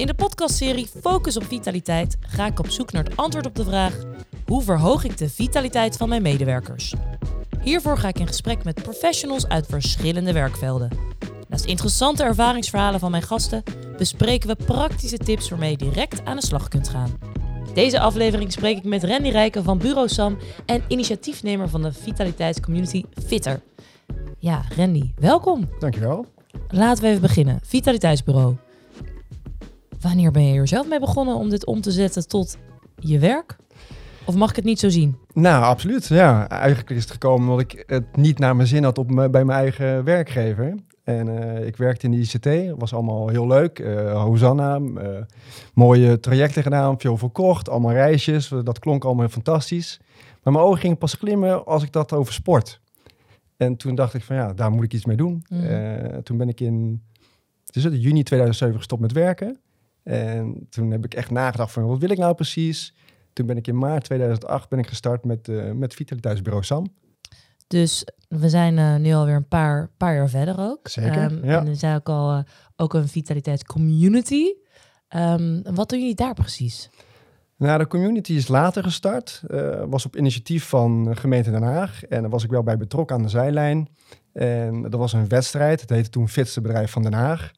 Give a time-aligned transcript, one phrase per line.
[0.00, 3.64] In de podcastserie Focus op Vitaliteit ga ik op zoek naar het antwoord op de
[3.64, 3.96] vraag:
[4.46, 6.94] hoe verhoog ik de vitaliteit van mijn medewerkers?
[7.62, 10.90] Hiervoor ga ik in gesprek met professionals uit verschillende werkvelden.
[11.48, 13.62] Naast interessante ervaringsverhalen van mijn gasten
[13.98, 17.18] bespreken we praktische tips waarmee je direct aan de slag kunt gaan.
[17.74, 23.04] Deze aflevering spreek ik met Randy Rijken van Bureau Sam en initiatiefnemer van de vitaliteitscommunity
[23.26, 23.60] Fitter.
[24.38, 25.68] Ja, Randy, welkom.
[25.78, 26.26] Dankjewel.
[26.68, 27.60] Laten we even beginnen.
[27.62, 28.56] Vitaliteitsbureau.
[30.00, 32.58] Wanneer ben je er zelf mee begonnen om dit om te zetten tot
[32.96, 33.56] je werk?
[34.24, 35.18] Of mag ik het niet zo zien?
[35.32, 36.06] Nou, absoluut.
[36.06, 39.44] Ja, eigenlijk is het gekomen omdat ik het niet naar mijn zin had op bij
[39.44, 40.74] mijn eigen werkgever.
[41.04, 43.78] En uh, ik werkte in de ICT, was allemaal heel leuk.
[43.78, 45.08] Uh, Hosanna, uh,
[45.74, 48.48] mooie trajecten gedaan, veel verkocht, allemaal reisjes.
[48.64, 50.00] Dat klonk allemaal fantastisch.
[50.42, 52.80] Maar mijn ogen gingen pas glimmen als ik dat over sport.
[53.56, 55.44] En toen dacht ik van ja, daar moet ik iets mee doen.
[55.48, 56.22] Mm.
[56.22, 57.02] toen ben ik in
[57.64, 59.58] dus in juni 2007 gestopt met werken.
[60.02, 62.94] En toen heb ik echt nagedacht van wat wil ik nou precies?
[63.32, 66.86] Toen ben ik in maart 2008 ben ik gestart met, uh, met Vitaliteitsbureau SAM.
[67.66, 70.88] Dus we zijn uh, nu alweer een paar, paar jaar verder ook.
[70.88, 71.58] Zeker, um, ja.
[71.58, 72.42] En er zijn ook al uh,
[72.76, 74.44] ook een vitaliteitscommunity.
[75.16, 76.90] Um, wat doen jullie daar precies?
[77.56, 79.42] Nou, de community is later gestart.
[79.48, 82.04] Uh, was op initiatief van gemeente Den Haag.
[82.04, 83.88] En daar was ik wel bij betrokken aan de zijlijn.
[84.32, 85.80] En dat was een wedstrijd.
[85.80, 87.50] Het heette toen Fitste Bedrijf van Den Haag.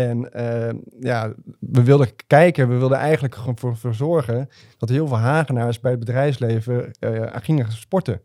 [0.00, 4.48] En uh, ja, we wilden kijken, we wilden eigenlijk gewoon voor, voor zorgen
[4.78, 8.20] dat heel veel Hagenaars bij het bedrijfsleven uh, gingen sporten.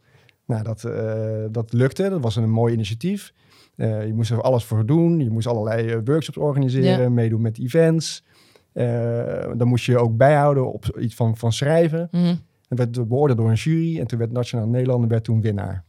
[0.46, 2.10] Nou, dat, uh, dat lukte.
[2.10, 3.34] Dat was een mooi initiatief.
[3.76, 5.20] je moest er alles voor doen.
[5.20, 7.10] Je moest allerlei workshops organiseren, ja.
[7.10, 8.24] meedoen met events.
[9.58, 12.08] dan moest je ook bijhouden op iets van, van schrijven.
[12.12, 12.40] Mm -hmm.
[12.68, 14.00] En werd beoordeeld door een jury.
[14.00, 15.84] En toen werd Nationaal Nederlander werd toen winnaar.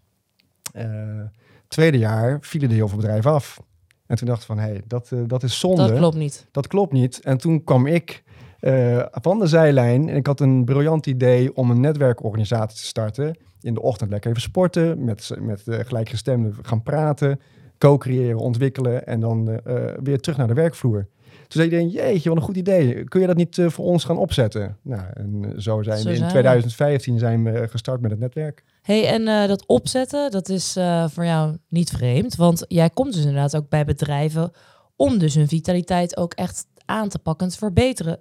[1.68, 3.60] tweede jaar vielen er heel veel bedrijven af.
[4.06, 5.86] En toen dacht ik van, hé, hey, dat, uh, dat is zonde.
[5.86, 6.46] Dat klopt niet.
[6.50, 7.20] Dat klopt niet.
[7.20, 8.22] En toen kwam ik
[8.60, 13.38] uh, van de zijlijn en ik had een briljant idee om een netwerkorganisatie te starten.
[13.60, 17.40] In de ochtend lekker even sporten, met, met uh, gelijkgestemden gaan praten,
[17.78, 19.60] co-creëren, ontwikkelen en dan
[20.02, 21.06] weer terug naar de werkvloer.
[21.48, 23.04] Toen zei iedereen, jeetje, wat een goed idee.
[23.04, 24.76] Kun je dat niet voor ons gaan opzetten?
[24.82, 28.64] Nou, en zo zijn Zo we in zijn 2015 zijn we gestart met het netwerk.
[28.86, 32.36] Hey, en uh, dat opzetten, dat is uh, voor jou niet vreemd.
[32.36, 34.50] Want jij komt dus inderdaad ook bij bedrijven
[34.96, 38.18] om dus hun vitaliteit ook echt aan te pakken en te verbeteren.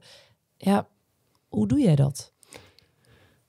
[0.58, 0.88] Ja,
[1.48, 2.34] hoe doe jij dat?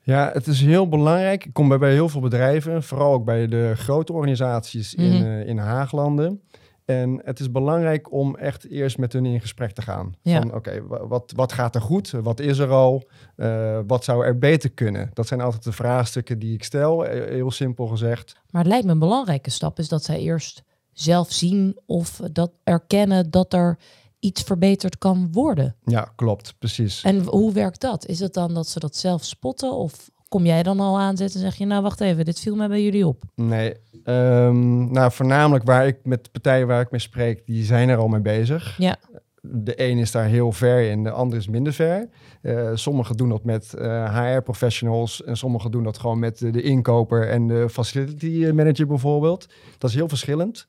[0.00, 1.44] Ja, het is heel belangrijk.
[1.44, 5.20] Ik kom bij, bij heel veel bedrijven, vooral ook bij de grote organisaties in, mm
[5.20, 5.26] -hmm.
[5.26, 6.42] uh, in Haaglanden.
[6.86, 10.14] En het is belangrijk om echt eerst met hun in gesprek te gaan.
[10.22, 10.40] Ja.
[10.40, 12.10] Van oké, okay, wat, wat gaat er goed?
[12.10, 13.08] Wat is er al?
[13.36, 15.10] Uh, wat zou er beter kunnen?
[15.12, 18.36] Dat zijn altijd de vraagstukken die ik stel, heel simpel gezegd.
[18.50, 22.50] Maar het lijkt me een belangrijke stap is dat zij eerst zelf zien of dat
[22.64, 23.78] erkennen dat er
[24.18, 25.76] iets verbeterd kan worden.
[25.84, 27.02] Ja, klopt, precies.
[27.02, 28.06] En hoe werkt dat?
[28.06, 31.46] Is het dan dat ze dat zelf spotten of kom jij dan al aanzetten en
[31.46, 33.22] zeg je, nou wacht even, dit viel mij bij jullie op?
[33.34, 37.88] Nee, um, nou voornamelijk waar ik met de partijen waar ik mee spreek, die zijn
[37.88, 38.74] er al mee bezig.
[38.78, 38.96] Ja.
[39.40, 42.08] De een is daar heel ver in, de ander is minder ver.
[42.42, 47.28] Uh, sommigen doen dat met uh, HR-professionals en sommigen doen dat gewoon met de inkoper
[47.28, 49.46] en de facility manager bijvoorbeeld.
[49.78, 50.68] Dat is heel verschillend.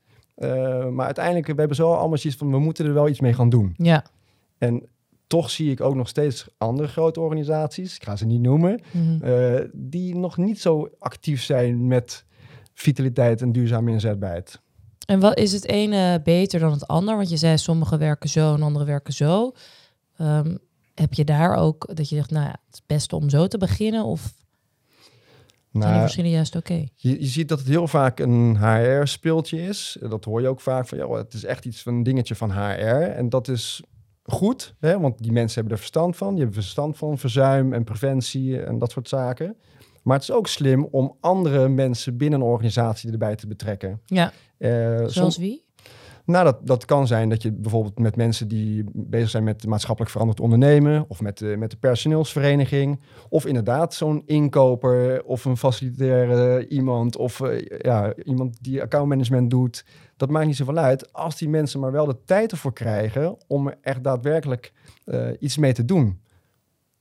[0.92, 3.50] Maar uiteindelijk, we hebben zo allemaal zoiets van, we moeten er wel iets mee gaan
[3.50, 3.74] doen.
[3.78, 4.06] Ja.
[4.58, 4.88] En
[5.28, 9.04] toch zie ik ook nog steeds andere grote organisaties, ik ga ze niet noemen, Mhm.
[9.04, 9.30] mm -hmm.
[9.30, 12.26] uh, die nog niet zo actief zijn met
[12.74, 14.62] vitaliteit en duurzame inzetbaarheid.
[15.06, 17.16] En wat is het ene beter dan het ander?
[17.16, 19.52] Want je zei sommigen werken zo en anderen werken zo.
[20.22, 20.58] Um,
[20.94, 23.58] heb je daar ook dat je zegt, nou ja, het is best om zo te
[23.58, 24.04] beginnen?
[24.04, 24.34] Of
[25.72, 26.72] nou, zijn die verschillen juist oké?
[26.72, 26.90] Okay?
[26.96, 29.98] Je, je, ziet dat het heel vaak een HR-speeltje is.
[30.10, 32.52] Dat hoor je ook vaak van, ja, het is echt iets van een dingetje van
[32.52, 33.02] HR.
[33.02, 33.84] En dat is
[34.28, 36.30] goed, hè, want die mensen hebben er verstand van.
[36.30, 39.56] Die hebben verstand van verzuim en preventie en dat soort zaken.
[40.04, 44.02] Maar het is ook slim om andere mensen binnen een organisatie erbij te betrekken.
[44.06, 45.66] Ja, uh, zoals wie?
[46.28, 50.12] Nou, dat, dat kan zijn dat je bijvoorbeeld met mensen die bezig zijn met maatschappelijk
[50.12, 51.06] veranderd ondernemen...
[51.08, 53.02] of met de, met de personeelsvereniging...
[53.30, 57.18] of inderdaad zo'n inkoper of een facilitaire iemand...
[57.18, 59.86] of uh, ja, iemand die accountmanagement doet...
[60.18, 63.68] Dat maakt niet zoveel uit als die mensen maar wel de tijd ervoor krijgen om
[63.68, 64.74] er echt daadwerkelijk
[65.06, 66.22] uh, iets mee te doen.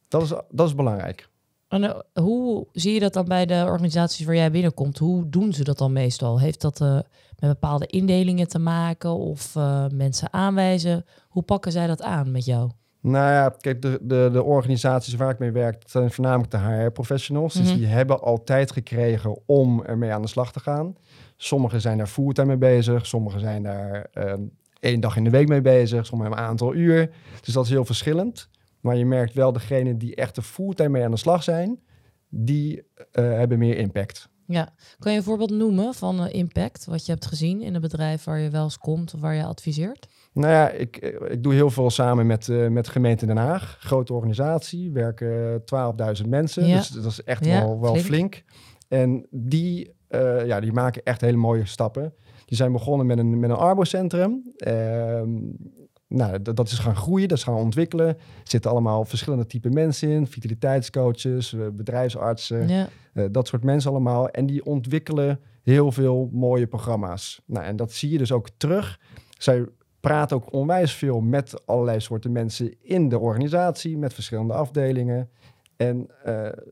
[0.08, 1.28] Dat is, dat is belangrijk.
[1.68, 4.98] En uh, hoe zie je dat dan bij de organisaties waar jij binnenkomt?
[4.98, 6.40] Hoe doen ze dat dan meestal?
[6.40, 6.94] Heeft dat uh,
[7.38, 9.54] met bepaalde indelingen te maken of
[9.92, 11.04] mensen aanwijzen?
[11.28, 12.70] Hoe pakken zij dat aan met jou?
[13.00, 16.58] Nou ja, kijk, de, de, de organisaties waar ik mee werk, dat zijn voornamelijk de
[16.58, 17.54] HR-professionals.
[17.54, 17.70] Mm -hmm.
[17.70, 20.96] Dus die hebben al tijd gekregen om ermee aan de slag te gaan.
[21.36, 24.32] Sommigen zijn daar fulltime mee bezig, sommigen zijn daar uh,
[24.80, 27.10] één dag in de week mee bezig, soms een aantal uur.
[27.40, 28.48] Dus dat is heel verschillend.
[28.80, 31.80] Maar je merkt wel, degene die echt er fulltime mee aan de slag zijn,
[32.28, 34.28] die eh, hebben meer impact.
[34.46, 37.80] Ja, kan je een voorbeeld noemen van uh, impact, wat je hebt gezien in een
[37.80, 40.08] bedrijf waar je wel eens komt of waar je adviseert?
[40.32, 40.96] Nou ja, ik,
[41.28, 43.76] ik doe heel veel samen met, uh, met de gemeente Den Haag.
[43.80, 45.62] Grote organisatie, werken
[46.22, 46.66] 12.000 mensen.
[46.66, 46.76] Ja.
[46.76, 48.06] Dus dat is echt ja, wel, wel flink.
[48.06, 48.44] flink.
[48.88, 52.14] En die, uh, ja, die maken echt hele mooie stappen.
[52.44, 54.52] Die zijn begonnen met een, met een arbocentrum.
[54.56, 55.22] Uh,
[56.08, 58.08] nou, dat, dat, is gaan groeien, dat is gaan ontwikkelen.
[58.08, 60.26] Er zitten allemaal verschillende type mensen in.
[60.26, 62.88] Vitaliteitscoaches, uh, bedrijfsartsen, ja.
[63.28, 64.28] dat soort mensen allemaal.
[64.28, 67.42] En die ontwikkelen heel veel mooie programma's.
[67.46, 69.00] Nou, en dat zie je dus ook terug.
[69.38, 69.66] Zij
[70.00, 75.30] praat ook onwijs veel met allerlei soorten mensen in de organisatie, met verschillende afdelingen.
[75.76, 76.10] En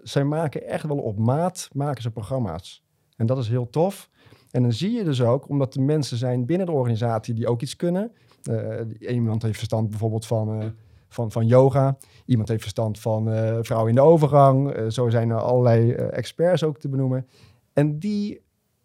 [0.02, 2.83] zij maken echt wel op maat maken ze programma's.
[3.16, 4.10] En dat is heel tof.
[4.50, 7.62] En dan zie je dus ook, omdat er mensen zijn binnen de organisatie die ook
[7.62, 8.12] iets kunnen.
[8.50, 10.68] Uh, iemand heeft verstand bijvoorbeeld van, uh,
[11.08, 11.98] van, van yoga.
[12.24, 13.24] Iemand heeft verstand van
[13.64, 14.74] vrouwen in de overgang.
[14.92, 17.26] zo zijn er allerlei experts ook te benoemen.
[17.72, 18.40] En die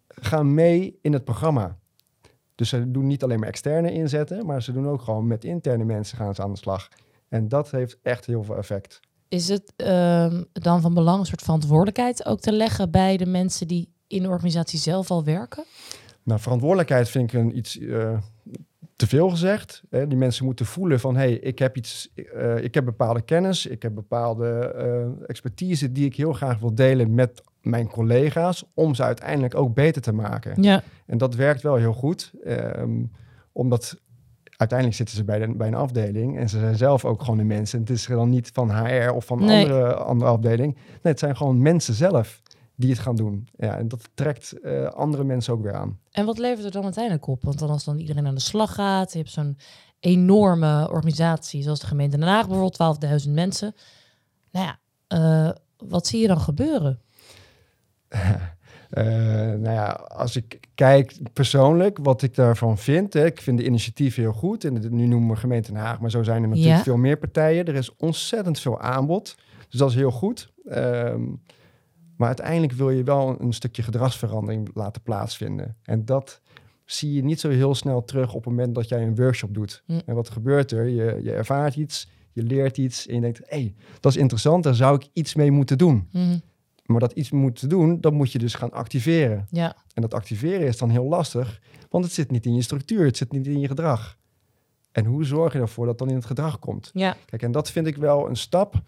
[0.08, 1.78] gaan mee in het programma.
[2.54, 5.84] Dus ze doen niet alleen maar externe inzetten, maar ze doen ook gewoon met interne
[5.84, 6.88] mensen gaan ze aan de slag.
[7.28, 9.00] En dat heeft echt heel veel effect.
[9.28, 13.68] Is het uh, dan van belang een soort verantwoordelijkheid ook te leggen bij de mensen
[13.68, 15.64] die in de organisatie zelf al werken?
[16.22, 18.18] Nou, verantwoordelijkheid vind ik een iets uh,
[18.96, 19.82] te veel gezegd.
[19.90, 20.06] Hè.
[20.06, 23.66] Die mensen moeten voelen van, hé, hey, ik heb iets, uh, ik heb bepaalde kennis,
[23.66, 28.94] ik heb bepaalde uh, expertise die ik heel graag wil delen met mijn collega's om
[28.94, 30.62] ze uiteindelijk ook beter te maken.
[30.62, 30.82] Ja.
[31.06, 33.10] En dat werkt wel heel goed, um,
[33.52, 34.00] omdat
[34.56, 37.44] uiteindelijk zitten ze bij, de, bij een afdeling en ze zijn zelf ook gewoon de
[37.44, 37.78] mensen.
[37.78, 39.64] En het is dan niet van HR of van nee.
[39.64, 40.74] andere, andere afdeling.
[40.74, 42.42] Nee, het zijn gewoon mensen zelf
[42.80, 43.48] die het gaan doen.
[43.56, 45.98] Ja, en dat trekt uh, andere mensen ook weer aan.
[46.10, 47.42] En wat levert er dan uiteindelijk op?
[47.42, 49.58] Want dan als dan iedereen aan de slag gaat, je hebt zo'n
[50.00, 53.74] enorme organisatie, zoals de gemeente Den Haag bijvoorbeeld, 12.000 mensen.
[54.50, 54.78] Nou ja,
[55.48, 55.52] uh,
[55.88, 57.00] wat zie je dan gebeuren?
[58.10, 58.30] Uh,
[59.64, 63.12] nou ja, als ik kijk persoonlijk wat ik daarvan vind.
[63.12, 64.64] Hè, ik vind de initiatieven heel goed.
[64.64, 66.82] En nu noemen we gemeente Den Haag, maar zo zijn er natuurlijk ja.
[66.82, 67.66] veel meer partijen.
[67.66, 69.36] Er is ontzettend veel aanbod.
[69.68, 70.52] Dus dat is heel goed.
[70.66, 71.42] Um,
[72.20, 75.76] maar uiteindelijk wil je wel een stukje gedragsverandering laten plaatsvinden.
[75.82, 76.40] En dat
[76.84, 79.82] zie je niet zo heel snel terug op het moment dat jij een workshop doet.
[79.86, 80.00] Mm.
[80.06, 80.88] En wat gebeurt er?
[80.88, 84.64] Je, je ervaart iets, je leert iets en je denkt, hé, hey, dat is interessant,
[84.64, 86.08] daar zou ik iets mee moeten doen.
[86.12, 86.40] Mm.
[86.86, 89.46] Maar dat iets moeten doen, dat moet je dus gaan activeren.
[89.50, 89.76] Ja.
[89.94, 93.16] En dat activeren is dan heel lastig, want het zit niet in je structuur, het
[93.16, 94.18] zit niet in je gedrag.
[94.92, 96.90] En hoe zorg je ervoor dat dan in het gedrag komt?
[96.92, 97.16] Ja.
[97.26, 98.82] Kijk, en dat vind ik wel een stap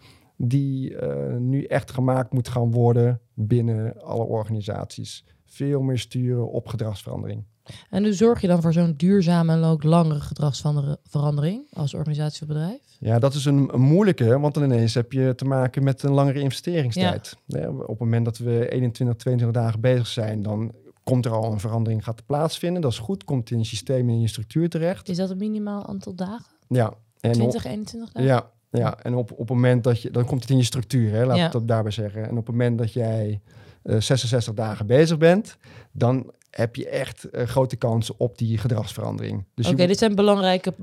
[0.47, 5.25] die uh, nu echt gemaakt moet gaan worden binnen alle organisaties.
[5.45, 7.43] Veel meer sturen op gedragsverandering.
[7.89, 12.47] En hoe zorg je dan voor zo'n duurzame en ook langere gedragsverandering als organisatie of
[12.47, 12.81] bedrijf?
[12.99, 16.11] Ja, dat is een, een, moeilijke, want dan ineens heb je te maken met een
[16.11, 17.37] langere investeringstijd.
[17.45, 17.59] Ja.
[17.59, 20.71] Ja, op het moment dat we 21, 22 dagen bezig zijn, dan
[21.03, 22.81] komt er al een verandering gaat plaatsvinden.
[22.81, 25.09] Dat is goed, komt in je systeem en in je structuur terecht.
[25.09, 26.55] Is dat een minimaal aantal dagen?
[26.67, 26.93] Ja.
[27.19, 28.29] En 20, 21 dagen?
[28.29, 31.11] Ja, ja, en op, op het moment dat je, dan komt het in je structuur,
[31.11, 31.45] hè, laat ja.
[31.45, 32.23] ik dat daarbij zeggen.
[32.23, 33.41] En op het moment dat jij
[33.83, 35.57] uh, 66 dagen bezig bent,
[35.91, 39.45] dan heb je echt uh, grote kansen op die gedragsverandering.
[39.55, 40.73] Dus Oké, okay, dit zijn belangrijke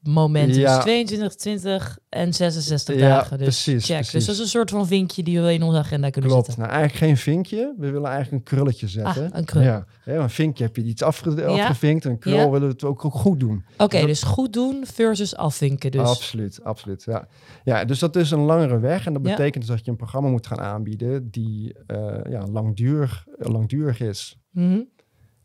[0.00, 0.60] momenten.
[0.60, 0.74] Ja.
[0.74, 3.38] Dus 22, 20 en 66 ja, dagen.
[3.38, 3.96] Dus precies, check.
[3.96, 4.12] Precies.
[4.12, 6.46] Dus dat is een soort van vinkje die we in onze agenda kunnen Klopt.
[6.46, 6.64] zetten.
[6.64, 7.74] Nou, eigenlijk geen vinkje.
[7.78, 9.32] We willen eigenlijk een krulletje zetten.
[9.32, 9.62] Ah, een krul.
[9.62, 9.86] Ja.
[10.04, 12.04] ja, een vinkje heb je iets afge afgevinkt.
[12.04, 13.64] Een krul willen we het ook, ook goed doen.
[13.72, 15.90] Oké, okay, dus, dus goed doen versus afvinken.
[15.90, 16.08] Dus.
[16.08, 17.04] Absoluut, absoluut.
[17.04, 17.28] Ja.
[17.64, 19.06] ja, dus dat is een langere weg.
[19.06, 23.26] En dat betekent dus dat je een programma moet gaan aanbieden die uh, ja, langdurig,
[23.38, 24.36] langdurig is.
[24.50, 24.90] Mm -hmm.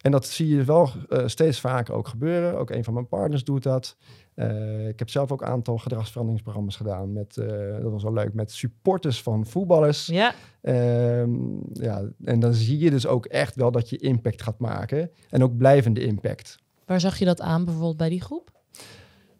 [0.01, 2.57] En dat zie je wel uh, steeds vaker ook gebeuren.
[2.57, 3.97] Ook een van mijn partners doet dat.
[4.35, 7.13] Uh, ik heb zelf ook een aantal gedragsveranderingsprogramma's gedaan.
[7.13, 10.05] Met, uh, dat was wel leuk, met supporters van voetballers.
[10.05, 10.33] Ja.
[10.61, 12.03] Um, ja.
[12.23, 15.11] En dan zie je dus ook echt wel dat je impact gaat maken.
[15.29, 16.57] En ook blijvende impact.
[16.85, 18.56] Waar zag je dat aan bijvoorbeeld bij die groep?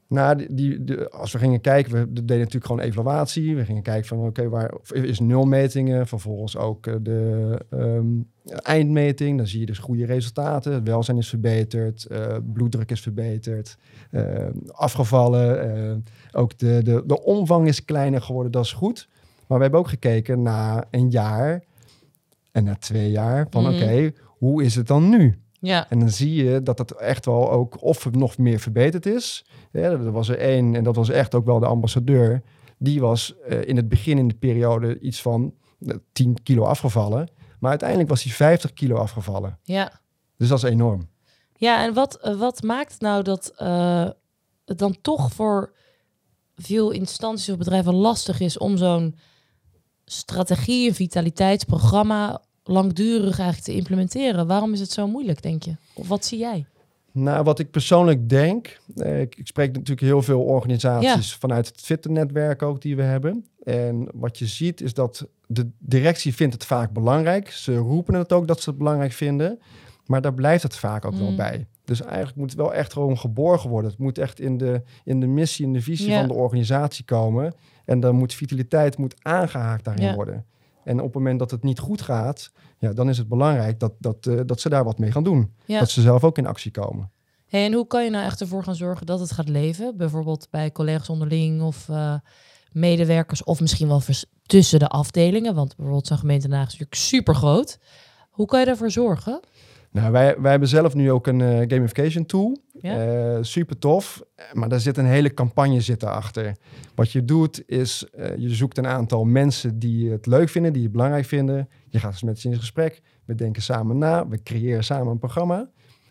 [0.10, 3.56] Nou, die, die, als we gingen kijken, we deden natuurlijk gewoon evaluatie.
[3.56, 6.08] We gingen kijken van, oké, okay, waar is nulmetingen?
[6.08, 9.38] Vervolgens ook de um, eindmeting.
[9.38, 10.74] Dan zie je dus goede resultaten.
[10.74, 13.78] Het welzijn is verbeterd, uh, bloeddruk is verbeterd,
[14.12, 15.78] uh, afgevallen.
[15.78, 15.96] Uh,
[16.32, 19.08] ook de, de, de omvang is kleiner geworden, dat is goed.
[19.48, 21.64] Maar we hebben ook gekeken na een jaar
[22.52, 23.74] en na twee jaar van, mm.
[23.74, 25.40] oké, okay, hoe is het dan nu?
[25.60, 25.90] Ja.
[25.90, 29.46] En dan zie je dat het echt wel ook of nog meer verbeterd is.
[29.72, 32.42] Ja, er was er één, en dat was echt ook wel de ambassadeur.
[32.78, 37.30] Die was uh, in het begin in de periode iets van uh, 10 kilo afgevallen.
[37.60, 39.60] Maar uiteindelijk was hij 50 kilo afgevallen.
[39.64, 40.02] Ja.
[40.38, 41.10] Dus dat is enorm.
[41.58, 44.10] Ja, en wat, eh, wat maakt nou dat eh,
[44.66, 45.74] het dan toch voor
[46.56, 49.16] veel instanties of bedrijven lastig is om zo'n
[50.06, 54.48] strategie, een vitaliteitsprogramma langdurig eigenlijk te implementeren?
[54.48, 55.76] Waarom is het zo moeilijk, denk je?
[55.94, 56.66] Of wat zie jij?
[57.12, 61.82] Nou, wat ik persoonlijk denk, eh, ik, ik spreek natuurlijk heel veel organisaties vanuit het
[61.82, 63.46] fitte-netwerk ook die we hebben.
[63.64, 67.50] En wat je ziet is dat de directie vindt het vaak belangrijk.
[67.52, 69.60] Ze roepen het ook dat ze het belangrijk vinden,
[70.06, 71.36] maar daar blijft het vaak ook wel Mm.
[71.36, 71.66] bij.
[71.86, 73.90] Dus eigenlijk moet het wel echt gewoon geborgen worden.
[73.92, 76.20] Het moet echt in de, in de missie, in de visie Ja.
[76.20, 77.54] van de organisatie komen.
[77.86, 80.16] En dan moet vitaliteit moet aangehaakt daarin Ja.
[80.16, 80.46] worden.
[80.88, 83.94] En op het moment dat het niet goed gaat, ja, dan is het belangrijk dat,
[84.00, 85.54] dat, eh, dat ze daar wat mee gaan doen.
[85.66, 85.80] Ja.
[85.80, 87.12] Dat ze zelf ook in actie komen.
[87.48, 89.98] Hey, en hoe kan je nou echt ervoor gaan zorgen dat het gaat leven?
[89.98, 92.14] Bijvoorbeeld bij collega's onderling of eh,
[92.72, 94.02] medewerkers of misschien wel
[94.46, 95.56] tussen de afdelingen.
[95.56, 97.80] Want bijvoorbeeld zo'n gemeente Den Haag is natuurlijk super groot.
[98.30, 99.40] Hoe kan je daarvoor zorgen?
[99.92, 102.58] Nou, wij, wij hebben zelf nu ook een eh, gamification tool.
[102.82, 103.06] Ja.
[103.06, 104.22] Eh, super tof,
[104.54, 106.56] maar daar zit een hele campagne zitten achter.
[106.96, 110.84] Wat je doet is, eh, je zoekt een aantal mensen die het leuk vinden, die
[110.84, 111.70] het belangrijk vinden.
[111.90, 113.02] Je gaat dus met ze in gesprek.
[113.26, 115.70] We denken samen na, we creëren samen een programma.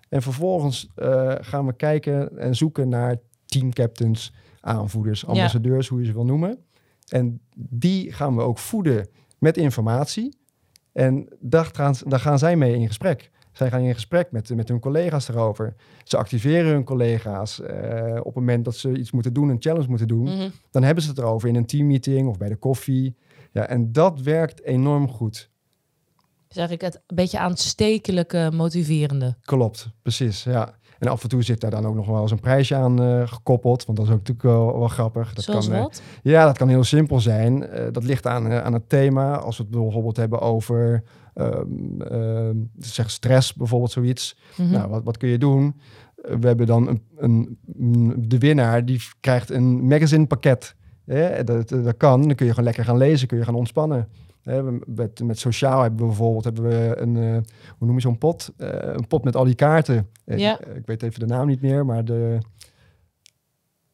[0.09, 0.89] En vervolgens
[1.41, 3.17] gaan we kijken en zoeken naar
[3.47, 6.59] teamcaptains, aanvoerders, ambassadeurs, hoe je ze wil noemen.
[7.09, 10.37] En die gaan we ook voeden met informatie.
[10.93, 13.31] En daar gaan, daar gaan zij mee in gesprek.
[13.57, 15.75] Zij gaan in gesprek met, met hun collega's erover.
[16.05, 17.61] Ze activeren hun collega's.
[17.61, 20.49] eh, op het moment dat ze iets moeten doen, een challenge moeten doen, Mhm.
[20.71, 23.17] dan hebben ze het erover in een teammeeting of bij de koffie.
[23.53, 25.51] Ja, en dat werkt enorm goed.
[26.49, 29.37] Dus eigenlijk het een beetje aanstekelijke, motiverende.
[29.41, 30.43] Klopt, precies.
[30.45, 30.75] Ja.
[30.99, 33.27] En af en toe zit daar dan ook nog wel eens een prijsje aan eh,
[33.27, 33.85] gekoppeld.
[33.85, 35.35] Want dat is ook natuurlijk wel, wel grappig.
[35.35, 36.03] Dat Zoals kan, eh, wat?
[36.23, 37.67] Ja, dat kan heel simpel zijn.
[37.67, 39.37] Eh, dat ligt aan, aan het thema.
[39.37, 41.03] Als we het bijvoorbeeld hebben over
[41.35, 44.37] ehm, ehm, zeg stress, bijvoorbeeld zoiets.
[44.57, 44.71] Mhm.
[44.71, 45.81] Nou, wat, wat kun je doen?
[46.15, 50.75] We hebben dan een, een, de winnaar die krijgt een magazine pakket.
[51.05, 52.23] Ja, dat, dat kan.
[52.23, 54.09] Dan kun je gewoon lekker gaan lezen, kun je gaan ontspannen.
[54.87, 57.33] Met, met sociaal hebben we bijvoorbeeld hebben we een, eh,
[57.79, 58.53] hoe noem je zo'n pot?
[58.57, 60.09] Eh, een pot met al die kaarten.
[60.25, 60.61] Eh, Ja.
[60.61, 62.39] ik, ik weet even de naam niet meer, maar de,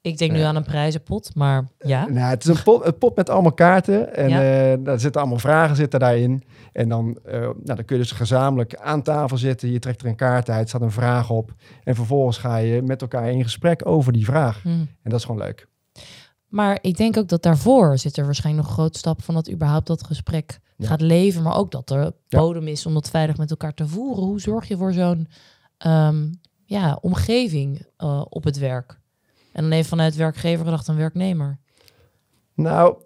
[0.01, 2.09] Ik denk nu aan een prijzenpot, maar ja.
[2.09, 4.15] Nou, het is een pot, een pot met allemaal kaarten.
[4.15, 4.77] En Ja.
[4.77, 6.43] daar zitten allemaal vragen zitten daarin.
[6.73, 9.71] En dan, nou, dan kun je dus gezamenlijk aan tafel zitten.
[9.71, 11.55] Je trekt er een kaart uit, staat een vraag op.
[11.85, 14.65] En vervolgens ga je met elkaar in gesprek over die vraag.
[14.65, 14.75] Mhm.
[14.79, 15.67] En dat is gewoon leuk.
[16.53, 19.51] Maar ik denk ook dat daarvoor zit er waarschijnlijk nog een groot stap van dat
[19.51, 20.87] überhaupt dat gesprek Ja.
[20.87, 21.43] gaat leven.
[21.43, 24.25] Maar ook dat er bodem is om dat veilig met elkaar te voeren.
[24.25, 25.29] Hoe zorg je voor zo'n
[25.79, 26.29] ehm,
[26.65, 29.01] ja, omgeving eh, op het werk?
[29.53, 31.59] En dan even vanuit werkgever gedacht een werknemer.
[32.55, 32.97] Nou,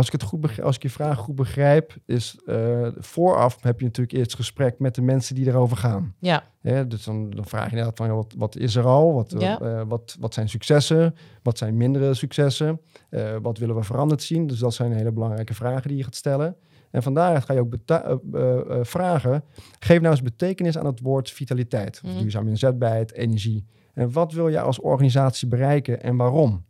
[0.00, 3.78] als ik, het goed begrijp, als ik je vraag goed begrijp, is eh, vooraf heb
[3.80, 6.14] je natuurlijk eerst gesprek met de mensen die erover gaan.
[6.18, 9.14] Ja, Ja, dus dan, dan vraag je inderdaad van, wat, wat is er al?
[9.14, 9.60] Wat, Ja.
[9.60, 11.14] eh, wat, wat zijn successen?
[11.42, 12.80] Wat zijn mindere successen?
[13.10, 14.46] Eh, wat willen we veranderd zien?
[14.46, 16.56] Dus dat zijn hele belangrijke vragen die je gaat stellen.
[16.90, 17.74] En van daaruit ga je ook
[18.86, 19.44] vragen,
[19.78, 22.00] geef nou eens betekenis aan het woord vitaliteit.
[22.04, 22.20] Of Mhm.
[22.20, 23.66] duurzaam inzetbaarheid, energie.
[23.94, 26.64] En wat wil je als organisatie bereiken en waarom?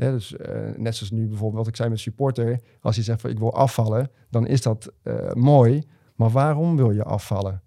[0.00, 2.60] Ja, dus eh, net zoals nu bijvoorbeeld wat ik zei met supporter.
[2.80, 5.82] Als je zegt van ik wil afvallen, dan is dat eh, mooi.
[6.14, 7.62] Maar waarom wil je afvallen?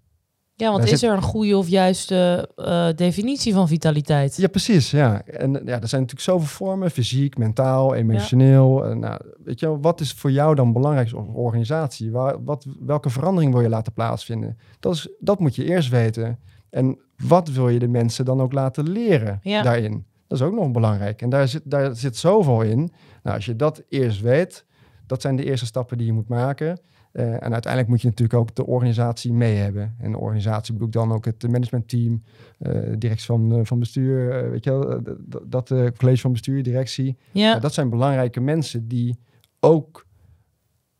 [0.56, 4.36] ja want Daar is zit- er een goede of juiste eh, definitie van vitaliteit?
[4.36, 4.90] Ja, precies.
[4.90, 5.22] Ja.
[5.24, 8.94] En ja, er zijn natuurlijk zoveel vormen: fysiek, mentaal, emotioneel.
[8.94, 12.10] Nou, weet je, wat is voor jou dan belangrijk als organisatie?
[12.10, 14.58] Waar, wat, welke verandering wil je laten plaatsvinden?
[14.80, 16.38] Dat, is, dat moet je eerst weten.
[16.70, 16.98] En
[17.28, 19.62] wat wil je de mensen dan ook laten leren Ja.
[19.62, 20.04] daarin?
[20.26, 21.22] Dat is ook nog belangrijk.
[21.22, 22.90] En daar zit, daar zit zoveel in.
[23.22, 24.64] Nou, als je dat eerst weet,
[25.06, 26.80] dat zijn de eerste stappen die je moet maken.
[27.12, 29.94] Eh, en uiteindelijk moet je natuurlijk ook de organisatie mee hebben.
[29.98, 32.22] En de organisatie bedoel ik dan ook het managementteam,
[32.58, 35.00] eh directie van, eh, van bestuur, weet je wel,
[35.46, 37.16] dat college van bestuur, directie.
[37.32, 39.18] Ja, Ja, dat zijn belangrijke mensen die
[39.60, 40.06] ook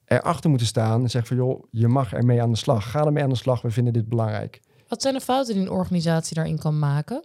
[0.04, 2.90] erachter moeten staan en zeggen van joh, je mag ermee aan de slag.
[2.90, 4.60] Ga ermee aan de slag, we vinden dit belangrijk.
[4.88, 7.24] wat zijn de fouten die een organisatie daarin kan maken?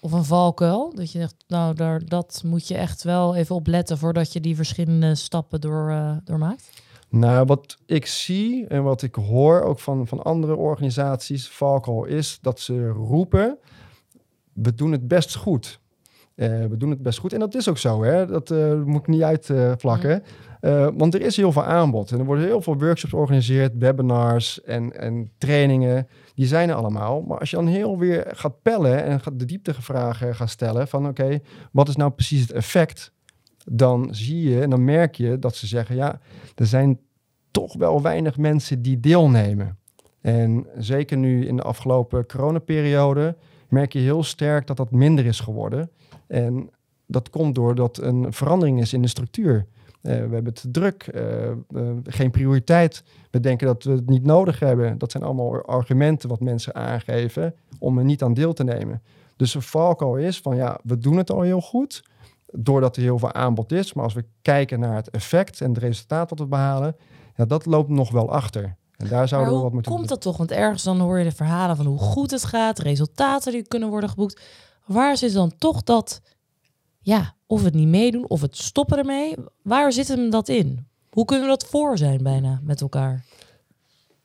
[0.00, 0.92] Of een valkuil?
[0.94, 4.56] Dat je zegt, nou, daar, dat moet je echt wel even opletten voordat je die
[4.56, 6.70] verschillende stappen door, eh, doormaakt.
[7.08, 12.38] Nou, wat ik zie en wat ik hoor ook van, van andere organisaties, Valko, is
[12.42, 13.58] dat ze roepen,
[14.52, 15.79] we doen het best goed.
[16.40, 17.32] Eh, we doen het best goed.
[17.32, 18.26] En dat is ook zo, hè?
[18.26, 20.22] dat eh, moet ik niet uitvlakken.
[20.60, 22.10] Eh, want er is heel veel aanbod.
[22.10, 26.08] En er worden heel veel workshops georganiseerd, webinars en, en trainingen.
[26.34, 27.22] Die zijn er allemaal.
[27.22, 31.08] Maar als je dan heel weer gaat pellen en gaat de dieptevragen gaat stellen van
[31.08, 31.38] oké,
[31.72, 33.12] wat is nou precies het effect?
[33.64, 36.20] Dan zie je en dan merk je dat ze zeggen, ja,
[36.54, 36.98] er zijn
[37.50, 39.78] toch wel weinig mensen die deelnemen.
[40.20, 43.36] En zeker nu in de afgelopen coronaperiode
[43.68, 45.90] merk je heel sterk dat dat minder is geworden.
[46.30, 46.70] En
[47.06, 49.66] dat komt doordat een verandering is in de structuur.
[50.02, 51.50] Eh, we hebben het druk, eh,
[52.04, 53.02] geen prioriteit.
[53.30, 54.98] We denken dat we het niet nodig hebben.
[54.98, 59.02] Dat zijn allemaal argumenten wat mensen aangeven om er niet aan deel te nemen.
[59.36, 62.02] Dus een valkuil is van ja, we doen het al heel goed
[62.52, 63.92] doordat er heel veel aanbod is.
[63.92, 66.96] Maar als we kijken naar het effect en het resultaat wat we behalen,
[67.36, 68.76] ja, dat loopt nog wel achter.
[68.96, 70.36] En daar zouden we wat moeten komt dat toch?
[70.36, 73.88] Want ergens dan hoor je de verhalen van hoe goed het gaat, resultaten die kunnen
[73.88, 74.40] worden geboekt.
[74.92, 76.20] Waar zit dan toch dat,
[77.00, 79.34] ja, of het niet meedoen of het stoppen ermee?
[79.62, 80.86] Waar zit hem dat in?
[81.10, 83.24] Hoe kunnen we dat voor zijn bijna met elkaar?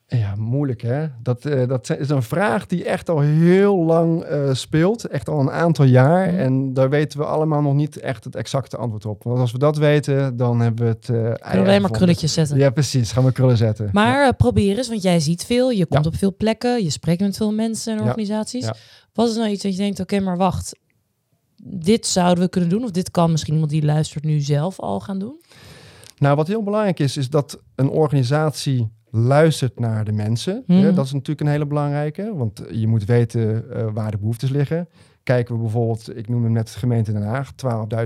[0.07, 1.07] Ja, moeilijk hè.
[1.21, 5.05] Dat, uh, dat is een vraag die echt al heel lang uh, speelt.
[5.05, 6.31] Echt al een aantal jaar.
[6.31, 6.37] Mm.
[6.37, 9.23] En daar weten we allemaal nog niet echt het exacte antwoord op.
[9.23, 11.07] Want als we dat weten, dan hebben we het...
[11.07, 12.57] Uh, Kunnen we alleen maar krulletjes zetten.
[12.57, 13.11] Ja, precies.
[13.11, 13.89] Gaan we krullen zetten.
[13.91, 14.31] Maar ja.
[14.31, 15.71] probeer eens, want jij ziet veel.
[15.71, 16.09] Je komt ja.
[16.09, 16.83] op veel plekken.
[16.83, 18.69] Je spreekt met veel mensen en organisaties.
[19.13, 20.79] Wat is nou iets dat je denkt, oké, okay, maar wacht.
[21.63, 22.83] Dit zouden we kunnen doen.
[22.83, 25.41] Of dit kan misschien iemand die luistert nu zelf al gaan doen.
[26.17, 30.63] Nou, wat heel belangrijk is, is dat een organisatie luistert naar de mensen.
[30.67, 30.77] Mm.
[30.77, 34.49] Ja, dat is natuurlijk een hele belangrijke, want je moet weten uh, waar de behoeftes
[34.49, 34.87] liggen.
[35.23, 37.51] Kijken we bijvoorbeeld, ik noemde net de gemeente Den Haag,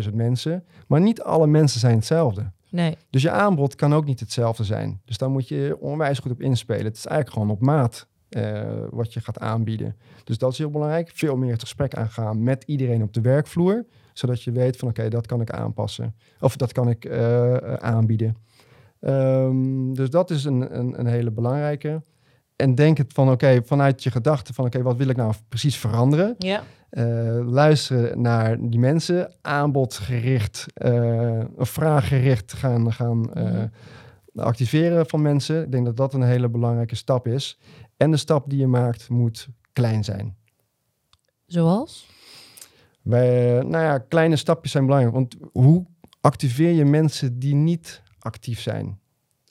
[0.07, 0.63] 12.000 mensen.
[0.87, 2.51] Maar niet alle mensen zijn hetzelfde.
[2.69, 2.97] Nee.
[3.09, 5.01] Dus je aanbod kan ook niet hetzelfde zijn.
[5.05, 6.85] Dus daar moet je onwijs goed op inspelen.
[6.85, 9.95] Het is eigenlijk gewoon op maat uh, wat je gaat aanbieden.
[10.23, 11.11] Dus dat is heel belangrijk.
[11.13, 13.85] Veel meer het gesprek aangaan met iedereen op de werkvloer.
[14.13, 16.15] Zodat je weet van oké, okay, dat kan ik aanpassen.
[16.39, 18.35] Of dat kan ik uh, aanbieden.
[18.99, 22.03] Um, dus dat is een, een, een, hele belangrijke.
[22.55, 25.77] En denk het van, oké, vanuit je gedachten van, oké, wat wil ik nou precies
[25.77, 26.35] veranderen?
[26.37, 26.63] Ja.
[26.91, 33.69] Uh, luisteren naar die mensen, aanbodgericht, uh, vraaggericht gaan, gaan uh, mm.
[34.35, 35.63] activeren van mensen.
[35.63, 37.59] Ik denk dat dat een hele belangrijke stap is.
[37.97, 40.35] En de stap die je maakt moet klein zijn.
[41.45, 42.07] Zoals?
[43.01, 45.15] Wij, nou ja, kleine stapjes zijn belangrijk.
[45.15, 45.85] Want hoe
[46.21, 48.99] activeer je mensen die niet actief zijn.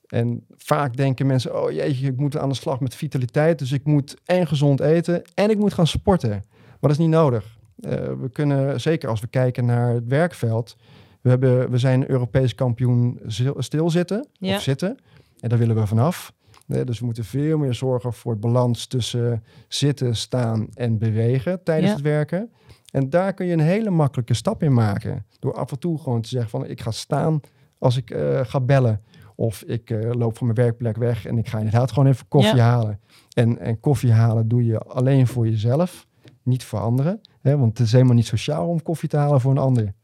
[0.06, 3.58] En vaak denken mensen, oh jeetje, ik moet aan de slag met vitaliteit.
[3.58, 6.30] Dus ik moet en gezond eten en ik moet gaan sporten.
[6.30, 7.58] Maar dat is niet nodig.
[7.78, 10.76] Uh, we kunnen, zeker als we kijken naar het werkveld.
[11.20, 13.20] We, hebben, we zijn Europees kampioen
[13.56, 14.56] stilzitten ja.
[14.56, 14.98] of zitten.
[15.40, 16.32] En daar willen we vanaf.
[16.66, 21.62] Uh, dus we moeten veel meer zorgen voor het balans tussen zitten, staan en bewegen
[21.62, 21.94] tijdens Ja.
[21.94, 22.50] het werken.
[22.90, 25.26] En daar kun je een hele makkelijke stap in maken.
[25.38, 27.40] Door af en toe gewoon te zeggen van ik ga staan
[27.78, 29.02] als ik eh, ga bellen.
[29.34, 32.56] Of ik eh, loop van mijn werkplek weg en ik ga inderdaad gewoon even koffie
[32.56, 32.64] Ja.
[32.64, 33.00] halen.
[33.32, 36.06] En, en koffie halen doe je alleen voor jezelf,
[36.42, 37.20] niet voor anderen.
[37.40, 37.58] Hè?
[37.58, 39.94] Want het is helemaal niet sociaal om koffie te halen voor een ander.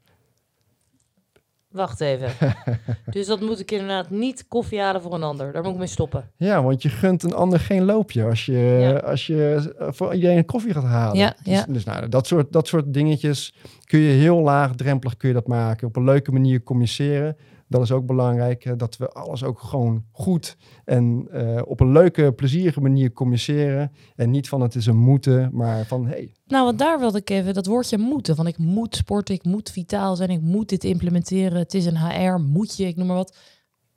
[1.68, 2.28] Wacht even.
[3.10, 5.52] dus dat moet ik inderdaad niet koffie halen voor een ander.
[5.52, 6.30] Daar moet ik mee stoppen.
[6.37, 8.96] Ja, want je gunt een ander geen loopje als je, Ja.
[8.96, 11.16] als je eh, voor iedereen een koffie gaat halen.
[11.16, 11.64] Ja, dus, ja.
[11.68, 15.87] dus nou, dat, soort, dat soort dingetjes kun je heel laagdrempelig kun je dat maken.
[15.88, 17.37] Op een leuke manier communiceren.
[17.68, 21.92] Dat is ook belangrijk, eh, dat we alles ook gewoon goed en eh, op een
[21.92, 23.92] leuke, plezierige manier communiceren.
[24.16, 27.31] En niet van het is een moeten, maar van hey, Nou, want daar wilde ik
[27.31, 28.37] even dat woordje moeten.
[28.37, 31.59] Van ik moet sporten, ik moet vitaal zijn, ik moet dit implementeren.
[31.59, 33.37] Het is een HR, moet je, ik noem maar wat.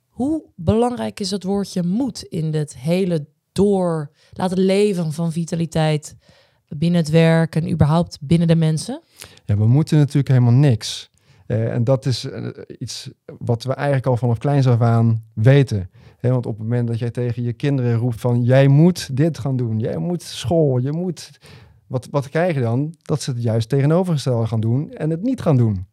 [0.08, 6.16] Hoe belangrijk is dat woordje moet in het hele door laten leven van vitaliteit
[6.68, 9.02] binnen het werk en überhaupt binnen de mensen?
[9.44, 11.10] Ja, we moeten natuurlijk helemaal niks.
[11.48, 12.46] Eh, en dat is eh,
[12.78, 15.90] iets wat we eigenlijk al vanaf kleins af aan weten.
[16.20, 18.42] Want op het moment dat jij tegen je kinderen roept van...
[18.42, 21.38] jij moet dit gaan doen, jij moet school, je moet...
[21.86, 22.94] Wat, wat krijg je dan?
[23.02, 25.86] Dat ze het juist tegenovergestelde gaan doen en het niet gaan doen.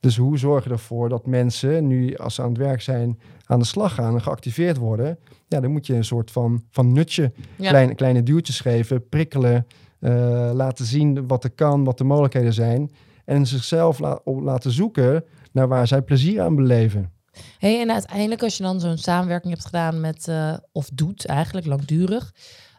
[0.00, 3.18] Dus hoe zorg je ervoor dat mensen nu als ze aan het werk zijn...
[3.44, 5.18] aan de slag gaan en geactiveerd worden?
[5.46, 7.68] Ja, dan moet je een soort van, van nutje Ja.
[7.68, 9.66] kleine, kleine duwtjes geven, prikkelen,
[9.98, 12.90] eh, laten zien wat er kan, wat de mogelijkheden zijn.
[13.28, 17.12] En zichzelf la- op laten zoeken naar waar zij plezier aan beleven.
[17.58, 21.66] Hey, en uiteindelijk, als je dan zo'n samenwerking hebt gedaan met, eh, of doet eigenlijk
[21.66, 22.34] langdurig,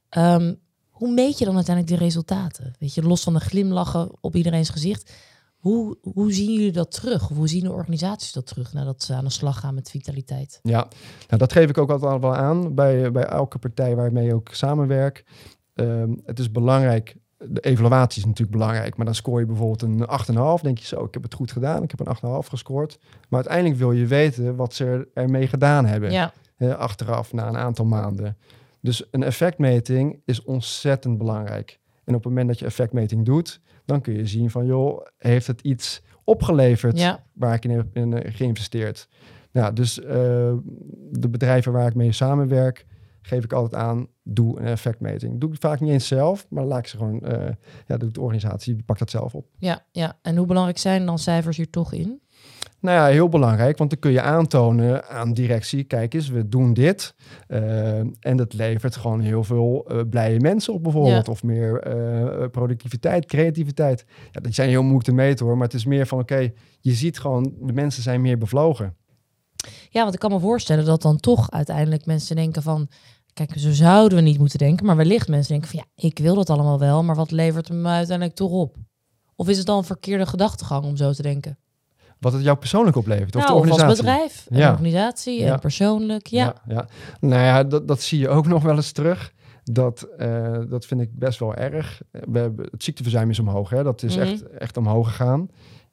[0.09, 0.53] ehm,
[0.89, 2.75] hoe meet je dan uiteindelijk die resultaten?
[2.79, 5.13] Weet je, los van de glimlachen op iedereen's gezicht,
[5.57, 7.29] hoe, hoe zien jullie dat terug?
[7.29, 10.59] Of hoe zien de organisaties dat terug nadat ze aan de slag gaan met vitaliteit?
[10.63, 10.87] Ja,
[11.27, 14.49] nou, dat geef ik ook altijd wel aan bij, bij elke partij waarmee ik ook
[14.53, 15.25] samenwerk.
[15.75, 17.15] Ehm, het is belangrijk,
[17.47, 20.07] de evaluatie is natuurlijk belangrijk, maar dan scoor je bijvoorbeeld een
[20.57, 20.61] 8,5.
[20.63, 22.99] Denk je zo, ik heb het goed gedaan, ik heb een 8,5 gescoord.
[23.29, 26.11] Maar uiteindelijk wil je weten wat ze er- ermee gedaan hebben.
[26.57, 28.37] Ja, achteraf na een aantal maanden.
[28.81, 31.79] Dus een effectmeting is ontzettend belangrijk.
[32.03, 35.47] En op het moment dat je effectmeting doet, dan kun je zien van joh, heeft
[35.47, 39.07] het iets opgeleverd ja, waar ik in heb in, eh, geïnvesteerd.
[39.51, 40.07] Nou, dus eh,
[41.11, 42.85] de bedrijven waar ik mee samenwerk,
[43.21, 45.39] geef ik altijd aan, doe een effectmeting.
[45.39, 47.49] Doe ik vaak niet eens zelf, maar laat ik ze gewoon, uh,
[47.87, 49.47] ja, doet de organisatie, die pakt dat zelf op.
[49.57, 52.21] Ja, ja, en hoe belangrijk zijn dan cijfers hier toch in?
[52.81, 56.73] Nou ja, heel belangrijk, want dan kun je aantonen aan directie, kijk eens, we doen
[56.73, 57.15] dit.
[57.47, 61.27] Uh, en dat levert gewoon heel veel uh, blije mensen op bijvoorbeeld.
[61.27, 64.05] Of meer uh, productiviteit, creativiteit.
[64.31, 66.91] Ja, die zijn heel moeilijk te meten hoor, maar het is meer van oké, je
[66.91, 68.95] ziet gewoon, de mensen zijn meer bevlogen.
[69.89, 72.87] Ja, want ik kan me voorstellen dat dan toch uiteindelijk mensen denken van...
[73.33, 76.35] Kijk, zo zouden we niet moeten denken, maar wellicht mensen denken van ja, ik wil
[76.35, 78.75] dat allemaal wel, maar wat levert het me uiteindelijk toch op?
[79.35, 81.57] Of is het dan een verkeerde gedachtegang om zo te denken?
[82.19, 83.35] wat het jou persoonlijk oplevert.
[83.35, 83.89] Of nou, de organisatie.
[83.89, 84.71] als bedrijf, ja.
[84.71, 86.27] organisatie en persoonlijk.
[86.27, 86.45] Ja.
[86.45, 86.73] ja.
[86.75, 86.87] Ja,
[87.19, 89.33] Nou ja, dat, dat zie je ook nog wel eens terug.
[89.63, 92.01] Dat, uh, dat vind ik best wel erg.
[92.11, 93.69] We hebben, het ziekteverzuim is omhoog.
[93.69, 93.83] Hè?
[93.83, 94.31] Dat is mm -hmm.
[94.31, 95.49] echt, echt omhoog gegaan.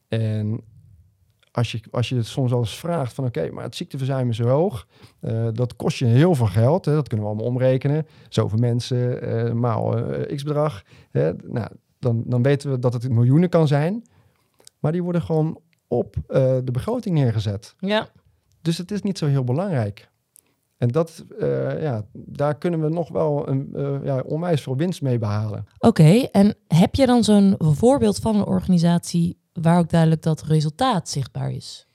[0.08, 0.60] En
[1.56, 4.28] als je, als je het soms wel eens vraagt van oké, okay, maar het ziekteverzuim
[4.28, 4.86] is zo hoog.
[5.20, 6.84] Uh, dat kost je heel veel geld.
[6.84, 6.94] Hè?
[6.94, 8.06] Dat kunnen we allemaal omrekenen.
[8.28, 9.94] Zoveel mensen, uh, maal
[10.34, 10.82] x bedrag.
[11.10, 11.32] Hè?
[11.44, 14.04] Nou, dan, dan weten we dat het miljoenen kan zijn.
[14.80, 17.74] Maar die worden gewoon op de begroting neergezet.
[17.78, 18.08] Ja.
[18.62, 20.08] Dus het is niet zo heel belangrijk.
[20.76, 25.02] En dat, uh, ja, daar kunnen we nog wel een, uh, ja, onwijs veel winst
[25.02, 25.66] mee behalen.
[25.78, 30.42] Oké, okay, en heb je dan zo'n voorbeeld van een organisatie waar ook duidelijk dat
[30.42, 31.86] resultaat zichtbaar is?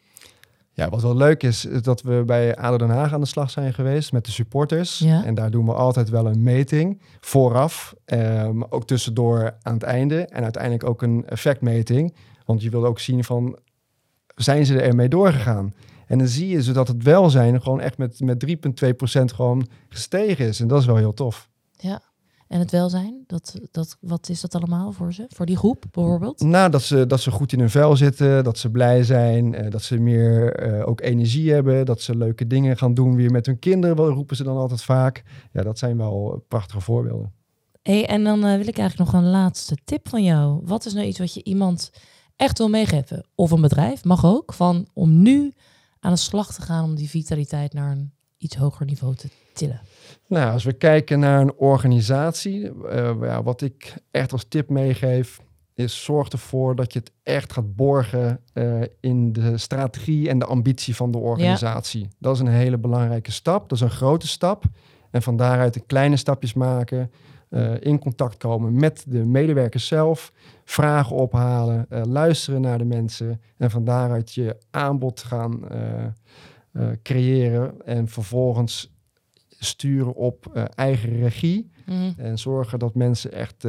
[0.73, 3.51] Ja, wat wel leuk is, is dat we bij ADO Den Haag aan de slag
[3.51, 4.99] zijn geweest met de supporters.
[4.99, 5.23] Ja.
[5.23, 10.25] En daar doen we altijd wel een meting vooraf, um, ook tussendoor aan het einde.
[10.25, 12.15] En uiteindelijk ook een effectmeting.
[12.45, 13.59] Want je wil ook zien van,
[14.35, 15.73] zijn ze ermee doorgegaan?
[16.07, 20.59] En dan zie je zodat het welzijn gewoon echt met, met 3,2% gewoon gestegen is.
[20.59, 21.49] En dat is wel heel tof.
[21.71, 22.01] Ja.
[22.51, 25.25] En het welzijn, dat, dat, wat is dat allemaal voor ze?
[25.29, 26.41] Voor die groep bijvoorbeeld?
[26.41, 29.69] Nou, dat ze, dat ze goed in hun vel zitten, dat ze blij zijn, eh,
[29.69, 33.45] dat ze meer uh, ook energie hebben, dat ze leuke dingen gaan doen weer met
[33.45, 35.23] hun kinderen, wat roepen ze dan altijd vaak.
[35.53, 37.33] Ja, dat zijn wel prachtige voorbeelden.
[37.81, 40.61] hey, en dan uh, wil ik eigenlijk nog een laatste tip van jou.
[40.63, 41.91] Wat is nou iets wat je iemand
[42.35, 43.25] echt wil meegeven?
[43.35, 45.53] Of een bedrijf, mag ook, van om nu
[45.99, 49.81] aan de slag te gaan om die vitaliteit naar een iets hoger niveau te tillen?
[50.27, 55.41] Nou, als we kijken naar een organisatie, uh, ja, wat ik echt als tip meegeef,
[55.73, 60.45] is zorg ervoor dat je het echt gaat borgen uh, in de strategie en de
[60.45, 62.01] ambitie van de organisatie.
[62.01, 62.07] Ja.
[62.19, 63.69] Dat is een hele belangrijke stap.
[63.69, 64.63] Dat is een grote stap.
[65.11, 67.11] En van daaruit de kleine stapjes maken.
[67.49, 70.31] Uh, in contact komen met de medewerkers zelf,
[70.65, 75.59] vragen ophalen, uh, luisteren naar de mensen en van daaruit je aanbod gaan
[77.03, 78.90] creëren en vervolgens
[79.63, 80.45] sturen op
[80.75, 82.13] eigen regie mm.
[82.17, 83.63] en zorgen dat mensen echt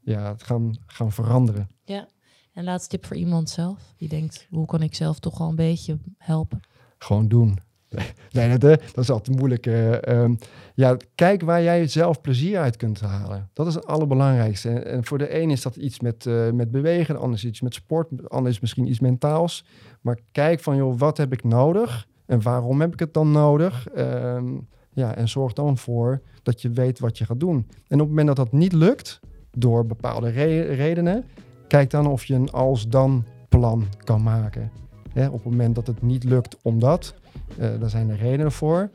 [0.00, 1.68] ja, het gaan, gaan veranderen.
[1.84, 2.08] Ja,
[2.52, 5.56] en laatste tip voor iemand zelf die denkt, hoe kan ik zelf toch wel een
[5.56, 6.60] beetje helpen?
[6.98, 7.58] Gewoon doen.
[8.30, 9.66] Nee, dat, dat is altijd moeilijk.
[10.08, 10.38] Um,
[10.74, 13.50] ja, kijk waar jij zelf plezier uit kunt halen.
[13.52, 14.68] Dat is het allerbelangrijkste.
[14.68, 17.44] En, en voor de een is dat iets met, uh, met bewegen, de ander is
[17.44, 19.64] iets met sport, de ander is misschien iets mentaals.
[20.00, 23.86] Maar kijk van, joh, wat heb ik nodig en waarom heb ik het dan nodig?
[23.96, 27.66] Um, ja, en zorg dan voor dat je weet wat je gaat doen.
[27.88, 31.24] En op het moment dat dat niet lukt, door bepaalde re redenen,
[31.68, 34.70] kijk dan of je een als-dan plan kan maken.
[35.14, 37.14] Op het moment dat het niet lukt omdat,
[37.58, 38.90] uh, daar zijn er redenen voor,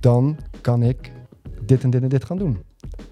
[0.00, 1.12] dan kan ik
[1.64, 2.58] dit en dit en dit gaan doen.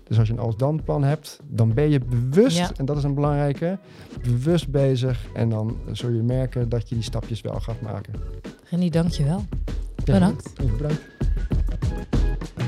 [0.05, 2.71] Dus als je een als-dan plan hebt, dan ben je bewust, Ja.
[2.77, 3.79] en dat is een belangrijke,
[4.23, 5.27] bewust bezig.
[5.35, 8.15] En dan zul je merken dat je die stapjes wel gaat maken.
[8.71, 9.45] Rennie, dank je wel.
[10.05, 10.53] Ja, Bedankt.
[10.77, 11.01] bedankt.
[11.81, 12.68] Thank you.